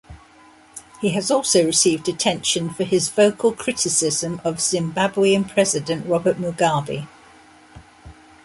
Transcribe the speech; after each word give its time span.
He 0.99 1.09
has 1.11 1.29
also 1.29 1.63
received 1.63 2.09
attention 2.09 2.71
for 2.71 2.83
his 2.83 3.07
vocal 3.09 3.51
criticism 3.51 4.41
of 4.43 4.55
Zimbabwean 4.55 5.47
president 5.47 6.07
Robert 6.07 6.37
Mugabe. 6.41 7.05